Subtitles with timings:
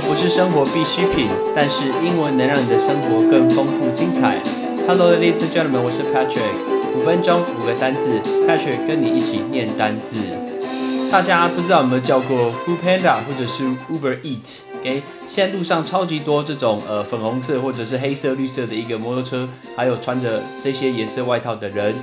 [0.00, 4.38] 不是生活必需品，但是英文能让你的生活更丰富精彩。
[4.88, 6.96] Hello, ladies and gentlemen，我是 Patrick。
[6.96, 10.16] 五分钟五个单字，Patrick 跟你一起念单字。
[11.10, 21.94] 大家不知道有没有叫过 Food Panda 或者是 Uber Eat？OK，现在路上超级多这种呃粉红色或者是黑色、绿色的一个摩托车，还有穿着这些颜色外套的人，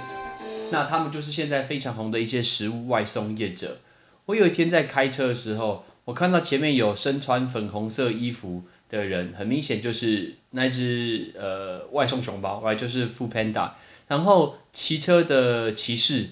[0.71, 3.79] 那他们就是现在非常红的一些食物外送业者。
[4.27, 13.71] 我有一天在开车的时候，我看到前面有身穿粉红色衣服的人，很明显就是那只呃外送熊猫，来就是 f o o Panda。
[14.09, 16.31] 然后骑车的骑士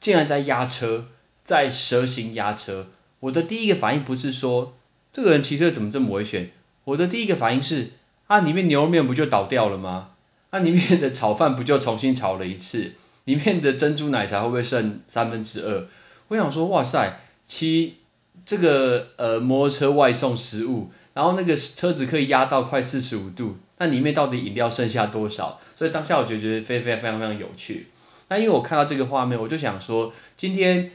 [0.00, 1.06] 竟然在压车。
[1.44, 2.88] 在蛇形压车，
[3.20, 4.76] 我的第一个反应不是说
[5.10, 6.50] 这个人骑车怎么这么危险，
[6.84, 7.92] 我的第一个反应是
[8.26, 10.10] 啊，里面牛肉面不就倒掉了吗？
[10.50, 12.92] 那里面的炒饭不就重新炒了一次？
[13.24, 15.88] 里面的珍珠奶茶会不会剩三分之二？
[16.28, 17.96] 我想说，哇塞，骑
[18.44, 25.60] 这个呃摩托车外送食物，然后那个车子可以压到快四十五度，那里面到底饮料剩下多少？
[25.74, 27.88] 所以当下我就觉得非非常非常非常有趣。
[28.28, 30.90] 那因为我看到这个画面，我就想说今天。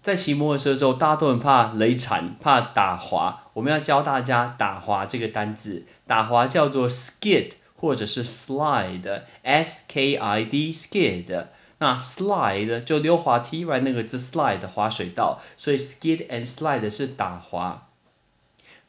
[0.00, 3.50] 在骑摩托车的时候，大家都很怕雷惨，怕打滑。
[3.52, 11.46] 我们要教大家打滑这个单字，打滑叫做 skid 或者是 slide，s k i d skid。
[11.78, 17.88] 那 slide 就溜滑梯，right 那个字 slide 滑水道，所以 skid and slide 是打滑。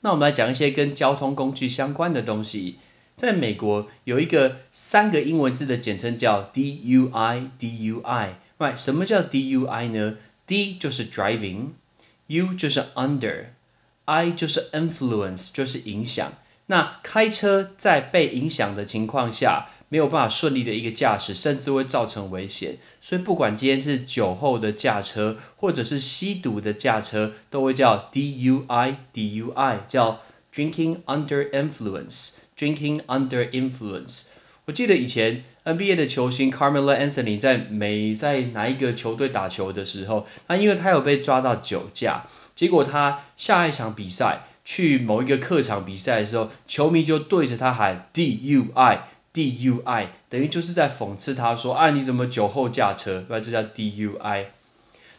[0.02, 2.80] 那我们来讲一些跟交通工具相关的东西。
[3.16, 10.16] 在美国有一个三个英文字的简称叫 D U I，D U I，right 什么叫 D U I 呢
[10.48, 16.32] ？D 就是 driving，U 就是 under，I 就是 influence，就是影响。
[16.68, 22.78] 那开车在被影响的情况下，没有办法顺利的一个驾驶，甚至会造成危险。
[23.02, 30.22] 所以不管今天是酒后的驾车，或者是吸毒的驾车，都会叫 DUI，DUI 叫
[30.54, 34.22] drinking under influence，drinking under influence。
[34.66, 49.00] 我记得以前 NBA 的球星 Carmelo Anthony 在美在哪一个球队打球的时候，那因为他有被抓到酒驾，结果他下一场比赛去某一个客场比赛的时候，球迷就对着他喊 DUI
[49.40, 53.24] DUI，等于就是在讽刺他说啊你怎么酒后驾车？
[53.30, 54.48] 那这叫 DUI。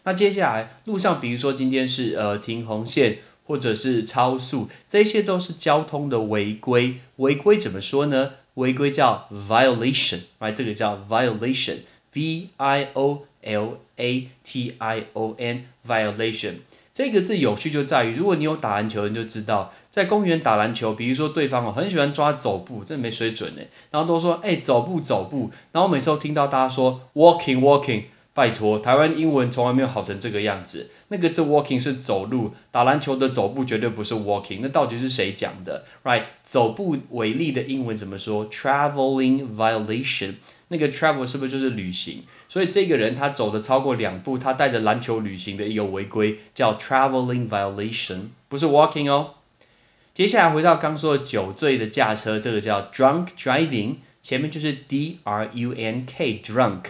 [0.03, 6.97] 那接下来路上，比如说今天是呃停红线或者是超速，这些都是交通的违规。
[7.17, 8.33] 违规怎么说呢？
[8.55, 10.53] 违规叫 violation，right？
[10.53, 16.57] 这个叫 violation，v i o l a t i o n，violation。
[16.93, 23.63] 这个字有趣就在于，如果你有打篮球，你就知道，在公园打篮球，比如说对方哦很喜欢抓走步，真的没水准呢。
[23.91, 28.05] 然后都说哎走步走步，然后每次都听到大家说 walking walking。
[28.33, 30.89] 拜托，台湾英文从来没有好成这个样子。
[31.09, 34.61] 那个字 walking 是走路，打篮球的走步绝对不是 walking。
[34.63, 40.37] 那到底是谁讲的？Right，走步为例的英文怎么说？Traveling violation。
[40.69, 42.23] 那个 travel 是不是就是旅行？
[42.49, 49.35] 所以这个人他走的超过两步，他带着篮球旅行的一个违规叫 traveling violation，不是 walking 哦。
[50.15, 56.83] 接下来回到刚说的酒醉的驾车，这个叫 drunk driving，前面就是 d r u n k drunk。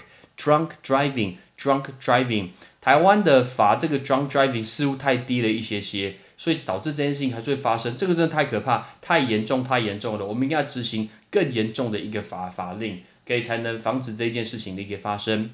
[0.42, 2.48] Drunk driving, drunk driving，
[2.80, 7.94] 台湾的罚这个 drunk driving 似乎太低了一些些，所以导致这件事情还是会发生。
[7.94, 10.24] 这个真的太可怕，太严重，太严重了。
[10.24, 15.50] 我们应该要执行更严重的一个法法令，可以才能防止这件事情的一个发生。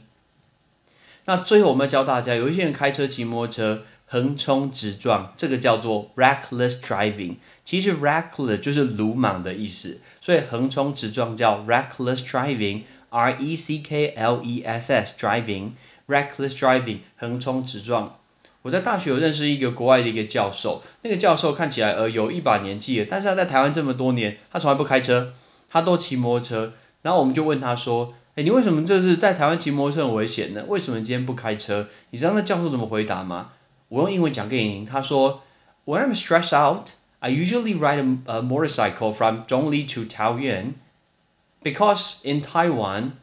[1.25, 7.39] 那最后我们要教大家，有一些人开车骑摩托车横冲直撞，这个叫做 reckless driving。
[7.65, 12.83] 其实 reckless 就是鲁莽的意思，所以横冲直撞叫 reckless driving。
[13.11, 15.73] R E C K L E S S driving
[16.07, 18.19] reckless driving 横冲直撞。
[18.63, 25.33] 我在大学有认识一个国外的一个教授，那个教授看起来呃有一把年纪了，但是他在台湾这么多年，他从来不开车，
[25.69, 26.73] 他都骑摩托车。
[27.03, 30.65] 然后我们就问他说：“哎，你为什么就是在台湾骑摩托车很危险呢？
[30.67, 33.51] 为什么今天不开车？”你知道那教授怎么回答吗？
[33.89, 34.85] 我用英文讲给你听。
[34.85, 35.45] 他说
[35.85, 36.89] ：“When I'm stressed out,
[37.21, 40.73] I usually ride a, a motorcycle from Zhongli to Taoyuan。”
[41.66, 43.14] Because in Taiwan,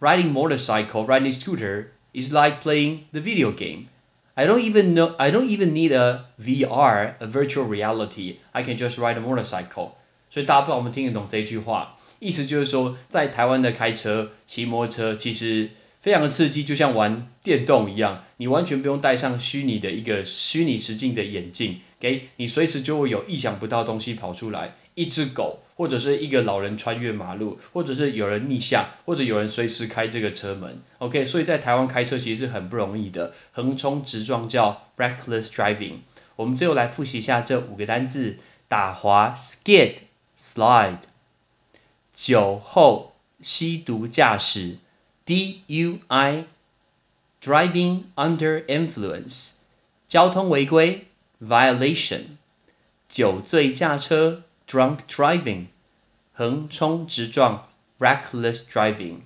[0.00, 3.88] riding motorcycle, riding scooter is like playing the video game.
[4.36, 8.38] I don't even know I don't even need a VR, a virtual reality.
[8.52, 9.92] I can just ride a motorcycle.
[10.30, 35.97] 所以大家不知道我们听得懂这句话，意思就是说，在台湾的开车、骑摩托车，其实 非常的刺激，就像玩电动一样，你完全不用戴上虚拟的一个虚拟实境的眼镜，给你随时就会有意想不到东西跑出来，一只狗，或者是一个老人穿越马路，或者是有人逆向，或者有人随时开这个车门，OK，所以在台湾开车其实是很不容易的，横冲直撞叫 reckless driving。
[36.37, 38.37] 我们最后来复习一下这五个单字：
[38.69, 39.95] 打滑 skid
[40.39, 40.99] slide。
[42.13, 44.77] 酒后吸毒驾驶
[45.28, 46.44] DUI
[47.40, 49.52] driving under influence。
[50.06, 51.06] 交通违规
[51.42, 52.36] violation。
[53.08, 55.66] 酒醉驾车 drunk driving。
[56.32, 59.20] 横冲直撞 reckless driving。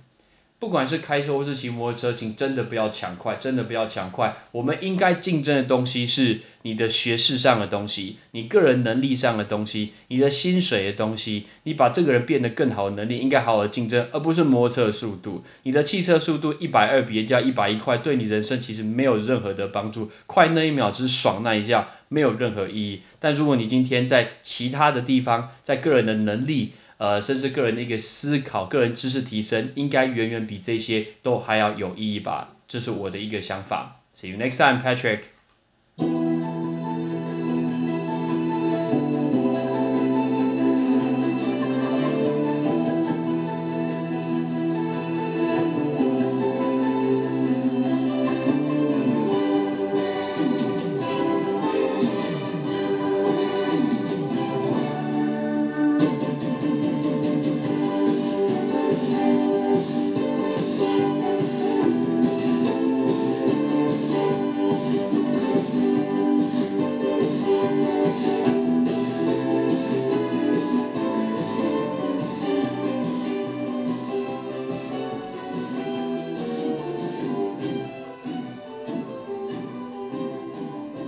[0.64, 4.34] 不管是开车或是骑摩托车，请真的不要抢快，真的不要抢快。
[4.50, 11.44] 我们应该竞争的东西是你的学识上的东西，你个人能力上的东西，你的薪水的东西。
[11.64, 15.44] 你把这个人变得更好的能力，应该好好竞争，而不是摩托车速度。
[15.64, 20.10] 你的汽车速度一百二比人家一百一快，对你人生其实没有任何的帮助。
[20.24, 23.02] 快那一秒只是爽那一下，没有任何意义。
[23.20, 32.56] 但如果你今天在其他的地方，在个人的能力，呃，甚至个人的一个思考、个人知识提升，应该远远比这些都还要有意义吧？
[32.66, 34.00] 这是我的一个想法。
[34.14, 36.53] See you next time, Patrick.